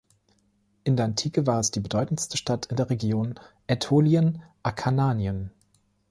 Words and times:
In 0.83 0.95
der 0.97 1.05
Antike 1.05 1.45
war 1.45 1.59
es 1.59 1.69
die 1.69 1.79
bedeutendste 1.79 2.35
Stadt 2.35 2.69
der 2.75 2.89
Region 2.89 3.39
Ätolien-Akarnanien. 3.67 5.51